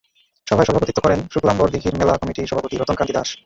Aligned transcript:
সভায় 0.47 0.67
সভাপতিত্ব 0.67 0.99
করেন 1.01 1.19
শুক্লাম্বর 1.33 1.71
দীঘির 1.73 1.95
মেলা 1.99 2.13
কমিটির 2.21 2.49
সভাপতি 2.49 2.75
রতন 2.75 2.95
কান্তি 2.97 3.13
দাশ। 3.13 3.29